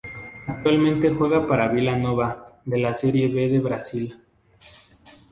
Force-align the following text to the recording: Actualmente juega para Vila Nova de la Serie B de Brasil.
Actualmente 0.47 1.11
juega 1.11 1.45
para 1.47 1.67
Vila 1.67 1.95
Nova 1.95 2.57
de 2.65 2.79
la 2.79 2.95
Serie 2.95 3.27
B 3.27 3.49
de 3.49 3.59
Brasil. 3.59 4.19